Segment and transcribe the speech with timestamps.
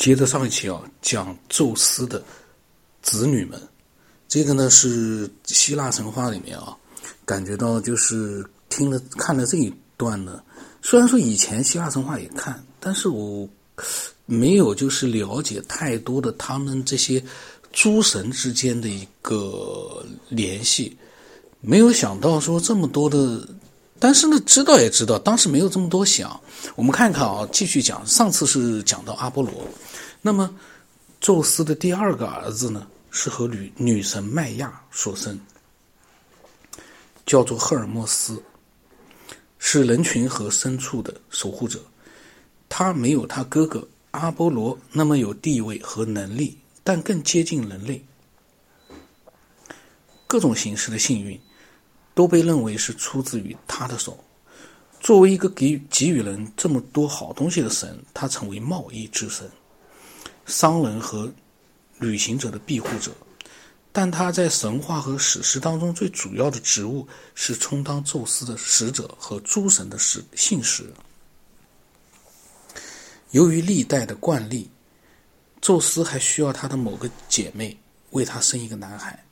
[0.00, 2.24] 接着上一期啊，讲宙斯的
[3.02, 3.60] 子女们，
[4.26, 6.74] 这个呢是希腊神话里面啊，
[7.26, 10.42] 感觉到就是听了看了这一段呢，
[10.80, 13.46] 虽然说以前希腊神话也看，但是我
[14.24, 17.22] 没有就是了解太多的他们这些
[17.70, 20.96] 诸神之间的一个联系，
[21.60, 23.46] 没有想到说这么多的。
[24.02, 26.40] 但是呢，知道也知道，当时没有这么多想。
[26.74, 28.00] 我们看看啊，继续讲。
[28.06, 29.52] 上次是讲到阿波罗，
[30.22, 30.54] 那么
[31.20, 35.38] 宙斯的第二个儿子呢，是和女女神麦亚所生，
[37.26, 38.42] 叫做赫尔墨斯，
[39.58, 41.80] 是人群和牲畜的守护者。
[42.68, 48.04] 他没有他哥哥阿波罗那么有地位和能力，但更接近人类，
[50.26, 51.40] 各种形式的幸运。
[52.12, 54.22] 都被认为是出自于他的手。
[54.98, 59.48] 作为一个给给予人这么多好东西的神，他成为贸易之神、
[60.50, 61.32] 商人和
[61.98, 63.12] 旅行者的庇护者。
[63.92, 70.92] 但他在神话和史诗当中最主要的职务是充当宙斯的使者和诸神的使信使。
[73.30, 74.70] 由于历代的惯例，
[75.60, 79.24] 宙斯还需要他的某个姐妹为他生一个男孩。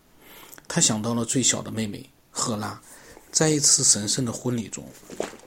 [0.66, 2.08] 他想到了最小的妹妹。
[2.30, 2.80] 赫拉，
[3.38, 4.84] 在一次神圣的婚礼中，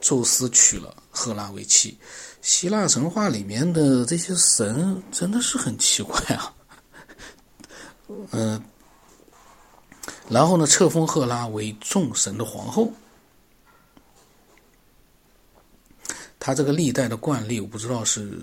[0.00, 1.94] 宙斯娶了赫拉为妻。
[2.40, 6.54] 希腊神话里面的这些神真的是很奇怪啊。
[8.30, 8.64] 嗯，
[10.26, 12.90] 然后呢，册封赫拉为众神的皇后。
[16.40, 18.40] 他这个历代的惯例，我不知道是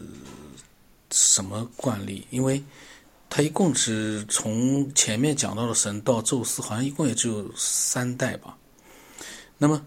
[1.09, 2.63] 什么惯例，因为。
[3.31, 8.56] 他一共只从前面讲到的神到宙斯，好像一共也只有三代吧。
[9.61, 9.85] 那么，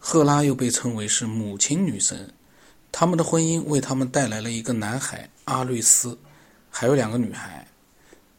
[0.00, 2.34] 赫拉又被称为是母亲女神，
[2.90, 6.18] 他们的婚姻为他们带来了一个男孩阿瑞斯，
[6.68, 7.68] 还有两个女孩。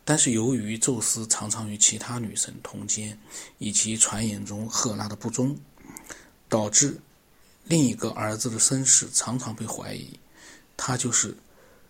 [0.04, 3.18] 但是由于宙斯常常与其他女神通奸，
[3.60, 5.58] 以及传言中赫拉的不忠，
[6.50, 7.00] 导致
[7.64, 10.20] 另一个儿子的身世常常被怀疑，
[10.76, 11.38] 他就是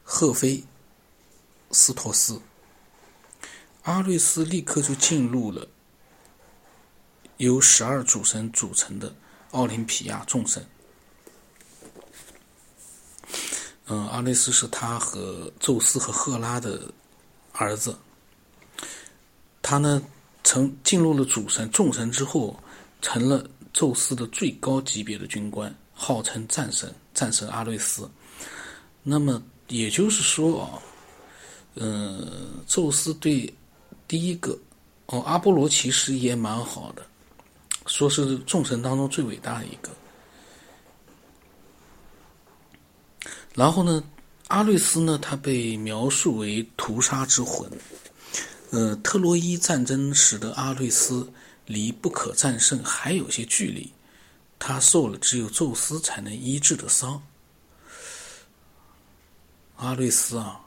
[0.04, 0.64] 赫菲
[1.72, 2.40] 斯托斯。
[3.82, 5.68] 阿瑞斯立刻就进入了
[7.38, 9.14] 由十二主神组成的
[9.52, 10.66] 奥林匹亚众神。
[13.88, 16.92] 嗯，阿瑞斯是他和宙斯和赫拉的
[17.52, 17.98] 儿子。
[19.62, 20.02] 他呢，
[20.44, 22.58] 成进入了主神众神之后，
[23.02, 28.10] 成了宙斯的最高级别的军官，号称战神，战神阿瑞斯。
[29.02, 30.80] 那么也就是说啊，
[31.76, 33.54] 嗯，宙斯对。
[34.06, 34.56] 第一个，
[35.08, 37.04] 哦，阿波罗其实也蛮好的，
[37.94, 39.92] 说是众神当中最伟大的一个。
[43.54, 44.04] 然后呢，
[44.48, 47.70] 阿瑞斯呢，他被描述为屠杀之魂。
[48.72, 51.32] 呃，特洛伊战争使得阿瑞斯
[51.68, 53.94] 离不可战胜还有些距离，
[54.58, 57.22] 他受了只有宙斯才能医治的伤。
[59.76, 60.60] 阿瑞斯啊。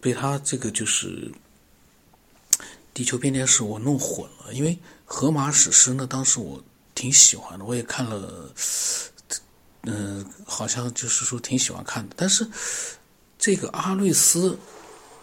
[0.00, 1.08] 被他这个就是
[2.94, 6.62] 《地球变电史》我弄混了，因为《荷马史诗》呢，当时我
[6.94, 8.54] 挺喜欢的，我也看了，
[9.82, 12.14] 嗯，好像就是说挺喜欢看的。
[12.18, 12.46] 但是
[13.38, 14.58] 这个阿瑞斯，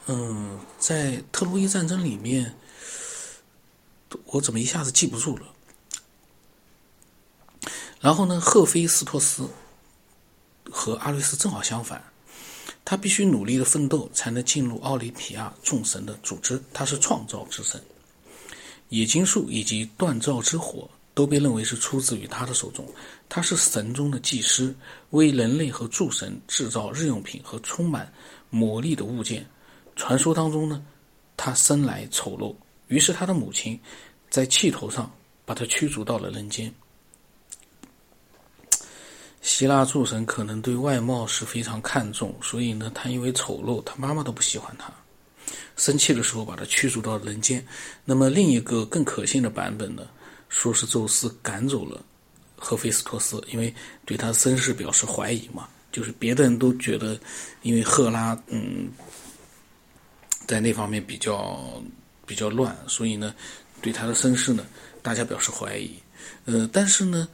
[0.08, 2.56] 嗯，在特洛伊战争里面，
[4.25, 5.46] 我怎么一下子记不住了？
[8.02, 9.50] 然后呢，赫菲斯托斯
[10.72, 12.12] 和阿瑞斯正好相反。
[12.90, 16.60] 他必须努力的奋斗，才能进入奥林匹亚众神的组织。
[16.74, 17.80] 他是创造之神，
[18.90, 22.84] 冶金术以及锻造之火都被认为是出自于他的手中。
[23.30, 24.74] 他是神中的技师，
[25.12, 28.12] 为人类和诸神制造日用品和充满
[28.50, 29.46] 魔力的物件。
[29.96, 30.84] 传说当中呢，
[31.38, 32.56] 他生来丑陋，
[32.88, 33.80] 于是他的母亲
[34.32, 35.12] 在气头上
[35.46, 36.74] 把他驱逐到了人间。
[39.42, 44.91] 希腊诸神可能对外貌是非常看重，所以呢，他因为丑陋，他妈妈都不喜欢他。
[45.78, 47.66] 生气的时候把他驱逐到人间。
[48.03, 50.06] 那么另一个更可信的版本呢，
[50.50, 52.03] 说是宙斯赶走了
[52.58, 53.74] 赫菲斯托斯，因为
[54.06, 55.70] 对他身世表示怀疑嘛。
[55.90, 57.18] 就是别的人都觉得，
[57.62, 58.90] 因为赫拉嗯，
[60.46, 61.82] 在那方面比较
[62.26, 63.34] 比较乱，所以呢，
[63.82, 64.66] 对他的身世呢，
[65.02, 65.94] 大家表示怀疑。
[66.44, 67.26] 呃，但是呢。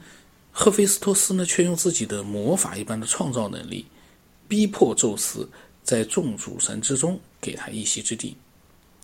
[0.58, 3.84] 赫菲斯托斯呢，却用自己的魔法一般的创造能力，
[4.48, 5.46] 逼迫宙斯
[5.84, 8.34] 在众主神之中给他一席之地。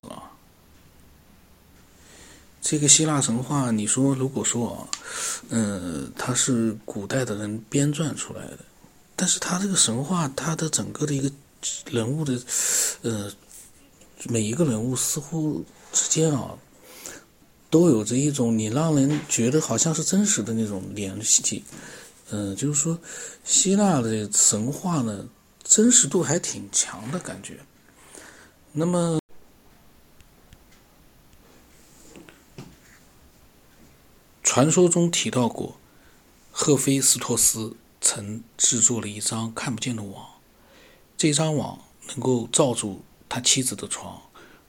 [0.09, 0.33] 啊，
[2.63, 4.89] 这个希腊神话，你说如果说啊，
[5.51, 8.61] 嗯，它是古代的人编撰出来的，
[9.15, 11.31] 但是他这个神话，他的整个的一个
[11.91, 12.41] 人物的，
[13.03, 13.31] 呃，
[14.25, 15.63] 每一个人物似乎
[15.93, 16.57] 之间啊，
[17.73, 21.65] 都有着一种你让人觉得好像是真实的那种联系。
[22.29, 22.99] 嗯，就是说，
[23.45, 25.27] 希腊的神话呢，
[25.65, 27.59] 真实度还挺强的感觉。
[28.73, 29.19] 那么，
[34.43, 35.77] 传说中提到过，
[36.51, 40.27] 赫菲斯托斯曾制作了一张看不见的网，
[41.17, 41.79] 这张网
[42.09, 44.21] 能够罩住他妻子的床。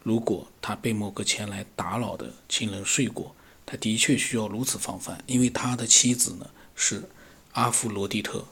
[0.03, 3.35] 如果他被某个前来打扰的亲人睡过，
[3.65, 7.09] 他的确需要如此防范，因为他的妻子呢是。
[7.53, 8.47] 阿芙罗狄特，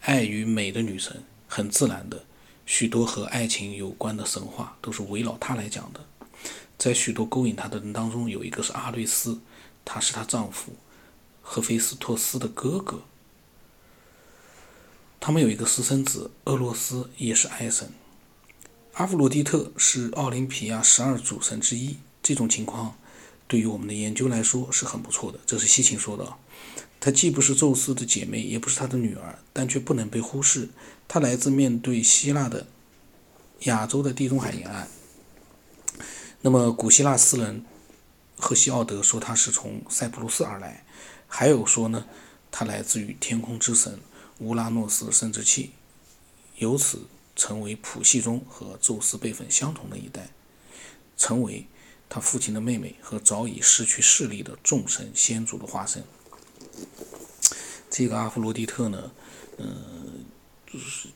[0.00, 2.24] 爱与美的女神，很自然的，
[2.66, 6.00] 许多和爱情有关的神话都是围绕她来讲的。
[6.76, 9.38] 在许多勾引她的人当中，有一个是阿瑞斯，
[9.84, 10.72] 他是她丈夫
[11.40, 13.02] 赫菲斯托斯的哥哥。
[15.20, 17.92] 他们有一个私生子厄洛斯，也是爱神。
[18.94, 21.96] 阿芙罗狄特是奥林匹亚十二主神之一。
[22.22, 22.96] 这种情况
[23.48, 25.40] 对于我们的研究来说是很不错的。
[25.46, 26.34] 这是西芹说的。
[27.00, 30.68] 她既不是宙斯的姐妹，也不是他的女儿，但却不能被忽视。
[31.08, 32.66] 她来自面对希腊的
[33.60, 34.86] 亚洲的地中海沿岸。
[36.42, 37.64] 那么，古希腊诗人
[38.36, 40.84] 赫西奥德说他是从塞浦路斯而来，
[41.26, 42.04] 还有说呢，
[42.50, 43.98] 他来自于天空之神
[44.38, 45.70] 乌拉诺斯的生殖器，
[46.56, 50.30] 由此成为谱系中和宙斯辈分相同的一代，
[51.16, 51.66] 成为
[52.08, 56.04] 他父亲的妹妹和早已失去视力的众神先祖的化身。
[57.90, 59.10] 这个阿弗罗狄特呢，
[59.58, 60.24] 嗯，
[60.66, 61.08] 就是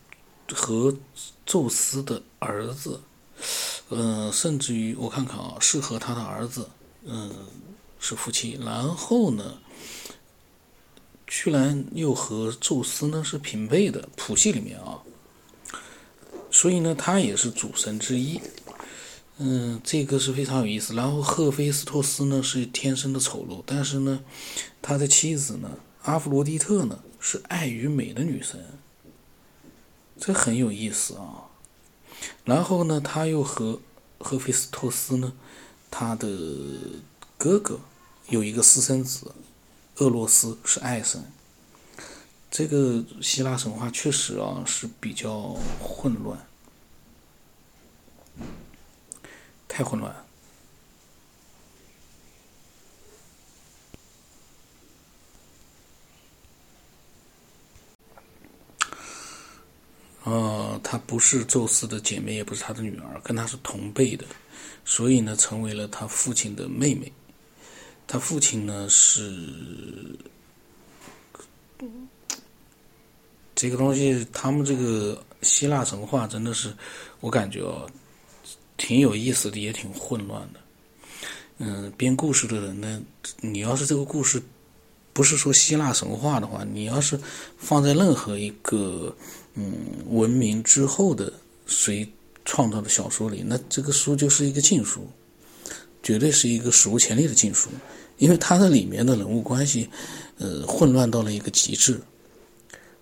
[0.54, 0.96] 和
[1.44, 3.00] 宙斯的儿子，
[3.90, 6.68] 嗯，甚至于我看看啊，是和他的儿子，
[7.04, 7.46] 嗯，
[7.98, 8.58] 是夫妻。
[8.62, 9.58] 然后呢，
[11.26, 15.02] 居然又和宙斯呢是平辈的谱系里面啊，
[16.50, 18.40] 所以呢，他也是主神之一。
[19.38, 20.94] 嗯，这个是非常有意思。
[20.94, 24.20] 然后赫菲斯托斯呢是天生的丑陋，但是呢，
[24.80, 25.70] 他的妻子呢。
[26.02, 28.64] 阿弗罗狄特呢是爱与美的女神，
[30.20, 31.50] 这很有意思啊。
[32.44, 33.80] 然后呢，他又和
[34.18, 35.32] 赫菲斯托斯呢，
[35.90, 36.28] 他的
[37.36, 37.80] 哥哥
[38.28, 39.32] 有一个私生子，
[39.96, 41.24] 厄洛斯是爱神。
[42.56, 46.38] 这个希腊神话确实啊是比较混乱，
[49.68, 50.16] 太混乱。
[60.24, 64.24] 呃，她不是宙斯的姐妹，也不是他的女儿，跟他是同辈的，
[64.82, 67.12] 所以呢，成为了他父亲的妹妹。
[68.06, 70.18] 他父亲呢是
[73.56, 76.72] 这个东西，他们这个希腊神话真的是，
[77.18, 77.90] 我感觉哦，
[78.76, 80.60] 挺有意思的，也挺混乱的。
[81.58, 83.02] 嗯，编故事的人呢，
[83.40, 84.40] 你要是这个故事
[85.12, 87.18] 不是说希腊神话的话，你要是
[87.56, 89.12] 放在任何一个。
[89.58, 89.72] 嗯，
[90.10, 91.32] 文明之后的
[91.64, 92.06] 谁
[92.44, 95.08] 创造的小说里，那这个书就是一个禁书，
[96.02, 97.70] 绝对是一个史无前例的禁书，
[98.18, 99.88] 因为它的里面的人物关系，
[100.36, 101.98] 呃，混乱到了一个极致。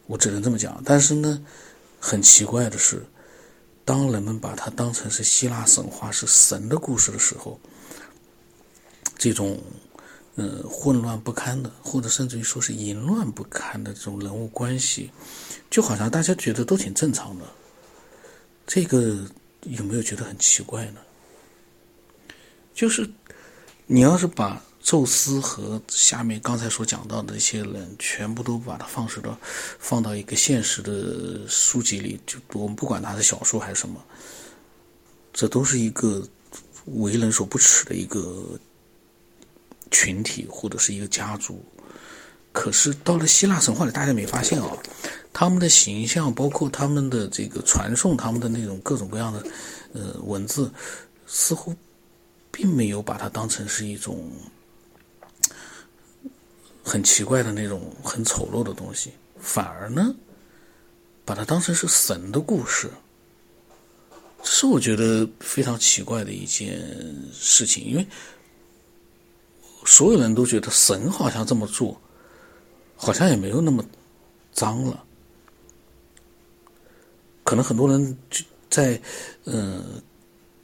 [0.06, 0.82] 我只能这么讲。
[0.84, 1.44] 但是呢，
[1.98, 3.04] 很奇怪的是，
[3.84, 7.58] 当人们把它当成是希腊神话是神的故事的时候，
[9.16, 9.60] 这种。
[10.36, 15.08] 呃，混乱不堪的，或者甚至于说是淫乱不堪的这种人物关系，
[15.70, 17.44] 就好像大家觉得都挺正常的。
[18.66, 19.24] 这个
[19.62, 21.00] 有没有觉得很奇怪呢？
[22.74, 23.08] 就是
[23.86, 29.36] 你要是把宙斯和下面刚才所讲到的一些人全部都把它放射到
[29.80, 34.00] 放到一个现实的书籍里，就我们不管它是小说还是什么，
[35.32, 36.24] 这都是一个
[36.84, 38.56] 为人所不齿的一个。
[39.90, 41.64] 群体或者是一个家族，
[42.52, 44.76] 可是到了希腊神话里，大家没发现啊？
[45.32, 49.46] 他们的形象，包括他们的这个传送，他们的那种各种各样的
[49.92, 50.68] 呃文字，
[51.28, 51.72] 似乎
[52.50, 54.28] 并没有把它当成是一种
[56.84, 60.14] 很奇怪的那种很丑陋的东西，反而呢，
[61.24, 62.90] 把它当成是神的故事，
[64.42, 66.78] 这是我觉得非常奇怪的一件
[67.32, 68.06] 事情，因为。
[69.86, 72.00] 所有人都觉得神好像这么做，
[72.96, 73.84] 好像也没有那么
[74.50, 75.04] 脏了。
[77.42, 78.18] 可能很多人
[78.70, 78.98] 在
[79.44, 80.02] 嗯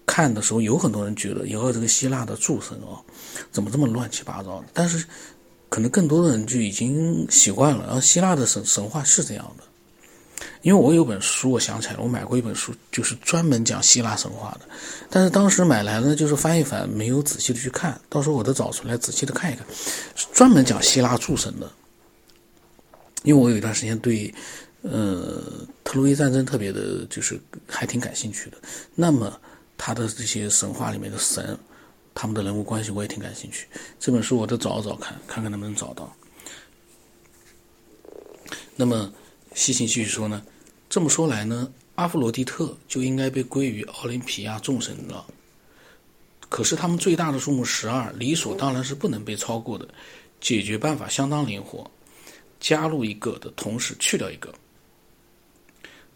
[0.07, 3.05] 看的时候，有很多人觉得，以后这个希腊的诸神哦，
[3.53, 4.65] 怎么这么乱七八糟？
[4.73, 5.07] 但是
[5.71, 9.65] 可能更多的人就已经习惯了，然后希腊的神神话是这样的。
[10.62, 14.69] 因为我有本书，我想起来了，我买过一本书，就是专门讲希腊神话的。
[15.09, 17.99] 但是当时买来呢，就是翻一翻，没有仔细的去看。
[18.11, 19.65] 到时候我再找出来仔细的看一看，
[20.35, 21.71] 专门讲希腊诸神的。
[23.23, 24.33] 因为我有一段时间对，
[24.83, 25.43] 呃，
[25.85, 28.57] 特洛伊战争特别的，就是还挺感兴趣的。
[28.95, 29.39] 那么
[29.79, 31.59] 他的这些神话里面的神，
[32.14, 33.67] 他们的人物关系我也挺感兴趣。
[33.99, 36.14] 这本书我得找找看，看看能不能找到。
[38.76, 39.12] 那么。
[39.52, 40.40] 西秦继续说呢，
[40.88, 45.26] 这么说来呢，阿弗罗狄特就应该被归于奥林匹亚众神了。
[46.49, 49.88] 可是他们最大的数目十二，理所当然是不能被超过的。
[50.40, 51.90] 解决办法相当灵活，
[52.61, 54.55] 加入一个的同时去掉一个。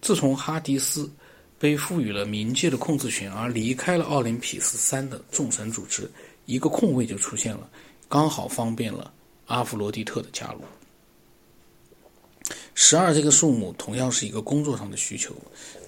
[0.01, 1.11] 自从哈迪斯
[1.59, 6.11] 被赋予了冥界的控制权而离开了奥林匹斯山的众神组织，
[6.47, 7.69] 一个空位就出现了，
[8.09, 9.13] 刚好方便了
[9.47, 10.61] 阿弗罗狄特的加入。
[12.75, 15.35] 十二这个数目同样是一个工作上的需求，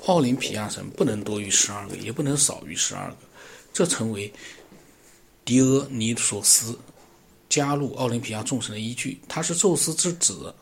[0.06, 3.16] 奥林匹亚神不能多于十二个，也不能少于十二个，
[3.72, 4.32] 这成为
[5.44, 6.78] 狄俄尼索斯
[7.48, 9.20] 加入奥林匹亚众神的依据。
[9.28, 10.54] 他是宙斯之子，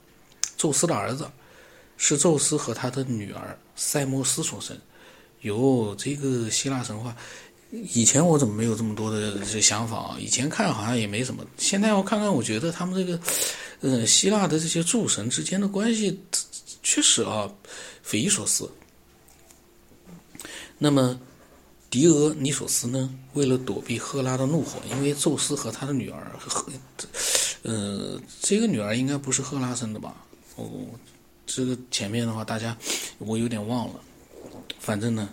[0.56, 1.30] 宙斯的儿子，
[1.96, 4.76] 是宙斯和他的女儿塞摩斯所生。
[5.44, 7.16] 哟，这个希腊神话。
[7.70, 10.16] 以前我怎么没有这么多的这想法啊？
[10.20, 13.18] 以前看好像也没什么，现在我看看，我觉得他们这个，
[13.80, 16.20] 呃，希腊的这些诸神之间的关系，
[16.84, 17.50] 确实啊，
[18.02, 18.70] 匪夷所思。
[20.78, 21.18] 那么，
[21.90, 26.30] 狄俄尼索斯呢，为了躲避赫拉的怒火，因为宙斯和他的女儿，
[27.62, 30.14] 呃，这个女儿应该不是赫拉生的吧？
[30.54, 30.70] 哦，
[31.44, 32.76] 这个前面的话，大家
[33.18, 33.94] 我有点忘了，
[34.78, 35.28] 反正呢。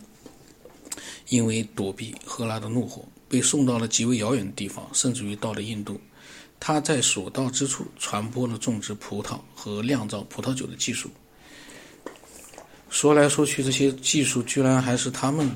[1.30, 5.98] 因为躲避赫拉的怒火，被送到了极为遥远的地方，甚至于到了印度。
[6.60, 11.10] 他在所到之处传播了种植葡萄和酿造葡萄酒的技术。
[12.90, 15.50] 说来说去，这些技术居然还是他们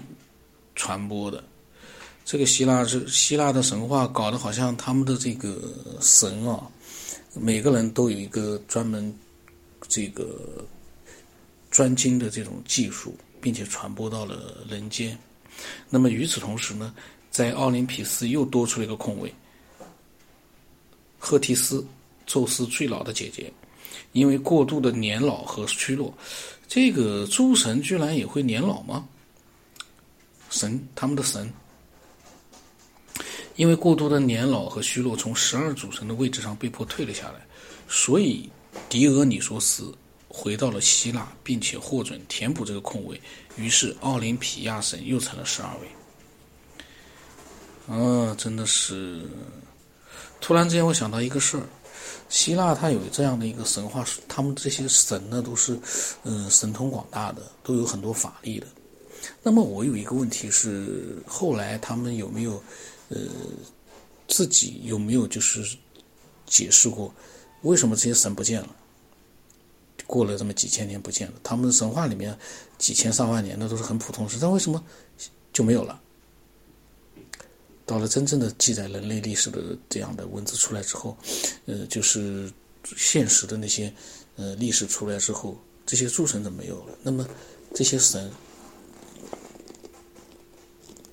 [0.76, 1.44] 传播的。
[2.24, 5.62] 这个希腊是希腊的神话，搞得好像他们的这个
[6.00, 6.66] 神啊，
[7.34, 9.14] 每个人都有一个专门
[9.90, 10.66] 这个
[11.70, 13.14] 专精的这种技术，
[13.46, 15.16] 并且传播到了人间。
[15.88, 16.92] 那么与此同时呢，
[17.30, 19.32] 在奥林匹斯又多出了一个空位。
[21.20, 21.86] 赫提斯，
[22.26, 23.54] 宙斯最老的姐姐，
[24.14, 26.12] 因为过度的年老和虚弱，
[26.68, 29.08] 这个诸神居然也会年老吗？
[30.50, 31.54] 神，他们的神，
[33.58, 37.46] 因为过度的年老和虚弱，从十二主神的位置上被迫退了下来，
[37.88, 38.50] 所以
[38.90, 39.96] 狄俄尼索斯。
[40.38, 43.22] 回到了希腊，并且获准填补这个空位，
[43.56, 45.88] 于是奥林匹亚神又成了十二位。
[47.88, 49.22] 嗯，真的是，
[50.42, 51.64] 突然之间我想到一个事儿，
[52.28, 55.80] 希腊它有这样的一个神话，他们这些神呢都是，
[56.24, 58.68] 嗯，神通广大的，都有很多法力的。
[59.42, 62.62] 那么我有一个问题是，后来他们有没有，
[63.08, 63.18] 呃，
[64.28, 65.78] 自己有没有就是
[66.46, 67.14] 解释过，
[67.62, 68.76] 为什么这些神不见了？
[70.08, 72.38] 过了这么几千年不见了，他们神话里面
[72.78, 74.84] 几千上万年那都是很普通事，但为什么
[75.52, 76.02] 就没有了？
[77.86, 81.16] 到了真正的记载人类历史的这样的文字出来之后，
[81.66, 82.52] 呃，就是
[82.96, 83.94] 现实的那些
[84.38, 86.98] 呃历史出来之后，这些诸神怎么没有了？
[87.04, 87.28] 那么
[87.76, 88.32] 这些神，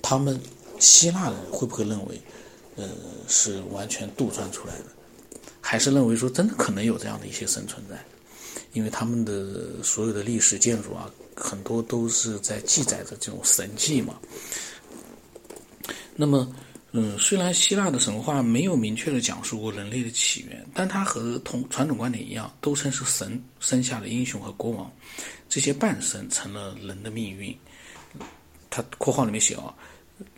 [0.00, 0.40] 他们
[0.78, 2.20] 希腊人会不会认为，
[2.76, 2.88] 呃，
[3.28, 4.84] 是完全杜撰出来的，
[5.60, 8.02] 还是认为说真的可能有这样的一些神存在？
[8.72, 14.18] 因为他们的所有的历史建筑啊，很多都是在记载着这种神迹嘛。
[16.14, 16.54] 那么，
[16.92, 24.92] 嗯，虽然希腊的神话没有明确的讲述过人类的起源，但它和同传统观点一样，都称是神生下的英雄和国王，
[25.48, 27.56] 这些半神成了人的命运。
[28.68, 29.74] 他括号里面写啊，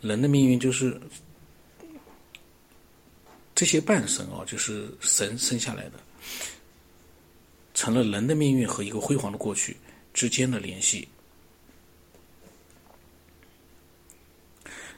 [0.01, 0.99] 人的命运就是
[3.53, 5.99] 这些半神啊，就是神生下来的。
[7.75, 9.77] 成了人的命运和一个辉煌的过去
[10.15, 11.07] 之间的联系。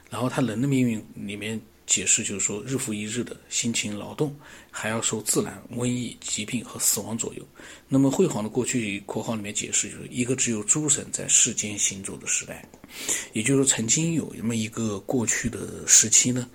[0.08, 4.34] 然后他人的命运里面解释就是说，日复一日的辛勤劳动，
[4.70, 7.46] 还要受自然、瘟疫、疾病和死亡左右。
[7.88, 12.66] 那么辉煌的过去（括号里面解释）就是一个只有诸神在世间行走的时代，
[13.34, 16.48] 也就是说曾经有那么一个过去的时期呢，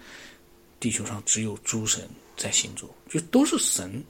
[0.79, 4.03] 地球上只有诸神在行走，就都是神。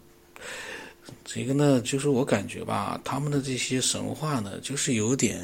[1.25, 5.43] 这个呢，就是我感觉吧，他们的这些神话呢，就是有点，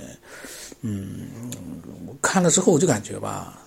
[0.82, 1.28] 嗯，
[2.06, 3.62] 我看了之后我就感觉吧，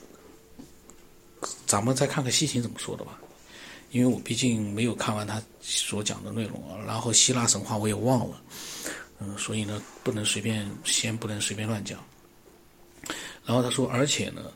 [1.67, 3.19] 咱们再看看西秦怎么说的吧，
[3.91, 8.43] 因为我毕竟没有看完他所讲的内容啊，然后希腊神话我也忘了，
[9.21, 11.99] 嗯，所以呢，不能随便，先不能随便乱讲。
[13.45, 14.53] 然后他说，而且呢，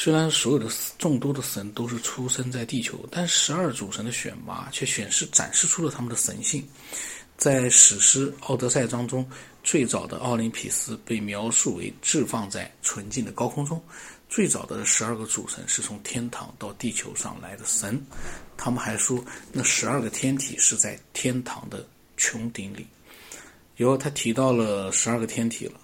[0.00, 6.64] 虽然所有的众多的神都是出生在地球，但十二主神的选拔却显示展示出了他们的神性。
[7.36, 9.28] 在史诗《奥德赛》当中，
[9.64, 13.82] 最早的奥林匹斯被描述为置放在纯净的高空中。
[14.28, 18.00] 最早的十二个主神是从天堂到地球上来的神。
[18.56, 19.18] 他们还说，
[19.50, 21.84] 那十二个天体是在天堂的
[22.16, 22.86] 穹顶里。
[23.74, 25.80] 然后他提到了十二个天体了。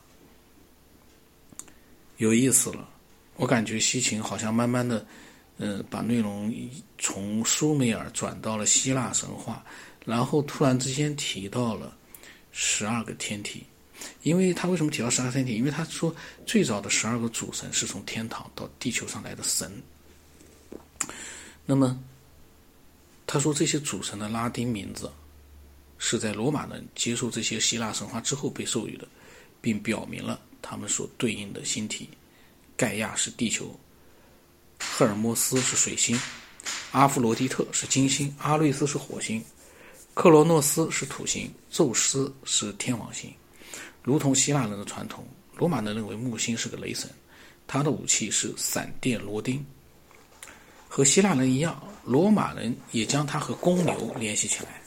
[2.19, 2.89] 有意思了，
[3.37, 5.05] 我感觉西秦好像慢慢的，
[5.59, 6.55] 嗯，把内容
[6.99, 9.65] 从苏美尔转到了希腊神话，
[10.05, 11.97] 然后突然之间提到了
[12.53, 13.65] 十二个天体，
[14.23, 15.57] 因为他为什么提到十二天体？
[15.57, 16.15] 因为他说
[16.47, 19.71] 最早的十二个主神是从天堂到地球上来的神。
[21.67, 21.99] 那么
[23.27, 25.11] 他说这些主神的拉丁名字
[25.99, 29.09] 是在罗马人接受这些希腊神话之后被授予的，
[29.61, 30.41] 并表明了。
[30.61, 32.09] 他们所对应的星体，
[32.77, 33.79] 盖亚是地球，
[34.81, 36.19] 赫尔墨斯是水星，
[36.91, 39.43] 阿弗罗狄特是金星，阿瑞斯是火星，
[40.13, 43.33] 克罗诺斯是土星，宙斯是天王星。
[44.03, 45.27] 如同希腊人的传统，
[45.57, 47.09] 罗马人认为木星是个雷神，
[47.67, 49.65] 他的武器是闪电螺钉。
[50.89, 54.83] 和希腊人一样，罗马人也将他和公牛联系起来。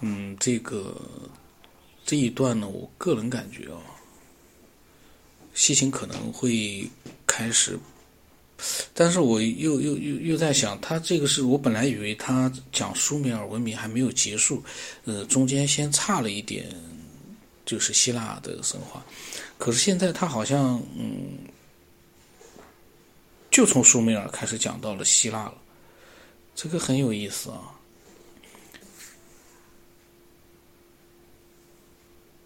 [0.00, 1.00] 嗯，这个。
[2.04, 3.80] 这一段呢，我个人感觉啊，
[5.54, 6.86] 西秦可能会
[7.26, 7.78] 开始，
[8.92, 14.62] 但是我又又又又在想，他这个是我本来以为他讲苏美尔文明还没有结束，
[15.04, 16.68] 呃，中间先差了一点，
[17.64, 19.04] 就是希腊的神话，
[19.56, 21.38] 可是现在他好像嗯，
[23.50, 25.54] 就从苏美尔开始讲到了希腊了，
[26.54, 27.70] 这个很有意思啊。